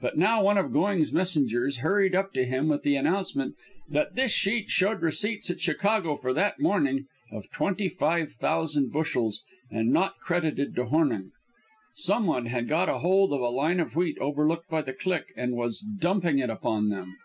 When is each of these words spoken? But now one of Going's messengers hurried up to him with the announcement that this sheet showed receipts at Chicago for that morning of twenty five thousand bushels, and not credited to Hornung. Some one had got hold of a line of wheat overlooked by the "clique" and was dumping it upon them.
But 0.00 0.18
now 0.18 0.42
one 0.42 0.58
of 0.58 0.72
Going's 0.72 1.12
messengers 1.12 1.76
hurried 1.76 2.12
up 2.12 2.32
to 2.32 2.44
him 2.44 2.66
with 2.68 2.82
the 2.82 2.96
announcement 2.96 3.54
that 3.88 4.16
this 4.16 4.32
sheet 4.32 4.68
showed 4.68 5.00
receipts 5.00 5.48
at 5.48 5.60
Chicago 5.60 6.16
for 6.16 6.34
that 6.34 6.58
morning 6.58 7.06
of 7.30 7.48
twenty 7.52 7.88
five 7.88 8.32
thousand 8.32 8.90
bushels, 8.90 9.44
and 9.70 9.92
not 9.92 10.16
credited 10.18 10.74
to 10.74 10.86
Hornung. 10.86 11.30
Some 11.94 12.26
one 12.26 12.46
had 12.46 12.68
got 12.68 12.88
hold 12.88 13.32
of 13.32 13.40
a 13.42 13.48
line 13.48 13.78
of 13.78 13.94
wheat 13.94 14.18
overlooked 14.18 14.68
by 14.68 14.82
the 14.82 14.92
"clique" 14.92 15.32
and 15.36 15.52
was 15.54 15.78
dumping 16.00 16.40
it 16.40 16.50
upon 16.50 16.88
them. 16.88 17.16